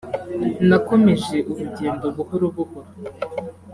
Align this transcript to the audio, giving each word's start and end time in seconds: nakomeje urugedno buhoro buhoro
nakomeje 0.69 1.35
urugedno 1.51 2.05
buhoro 2.15 2.45
buhoro 2.55 2.89